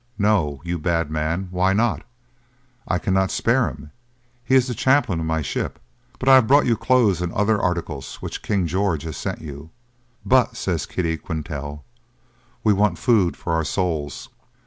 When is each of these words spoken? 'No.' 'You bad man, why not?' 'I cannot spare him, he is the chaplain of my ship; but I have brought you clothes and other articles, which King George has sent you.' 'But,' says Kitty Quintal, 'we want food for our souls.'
'No.' 0.17 0.61
'You 0.63 0.79
bad 0.79 1.11
man, 1.11 1.47
why 1.51 1.73
not?' 1.73 2.01
'I 2.87 2.97
cannot 2.97 3.29
spare 3.29 3.69
him, 3.69 3.91
he 4.43 4.55
is 4.55 4.65
the 4.65 4.73
chaplain 4.73 5.19
of 5.19 5.27
my 5.27 5.43
ship; 5.43 5.77
but 6.17 6.27
I 6.27 6.33
have 6.33 6.47
brought 6.47 6.65
you 6.65 6.75
clothes 6.75 7.21
and 7.21 7.31
other 7.33 7.61
articles, 7.61 8.15
which 8.15 8.41
King 8.41 8.65
George 8.65 9.03
has 9.03 9.15
sent 9.17 9.41
you.' 9.41 9.69
'But,' 10.25 10.57
says 10.57 10.87
Kitty 10.87 11.17
Quintal, 11.17 11.85
'we 12.63 12.73
want 12.73 12.97
food 12.97 13.37
for 13.37 13.53
our 13.53 13.63
souls.' 13.63 14.29